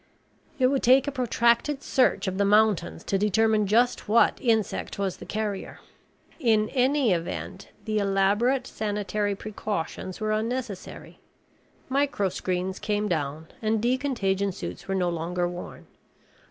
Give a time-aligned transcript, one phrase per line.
[0.57, 5.17] It would take a protracted search of the mountains to determine just what insect was
[5.17, 5.79] the carrier.
[6.39, 11.19] In any event the elaborate sanitary precautions were unnecessary.
[11.87, 15.85] Microscreens came down and decontagion suits were no longer worn.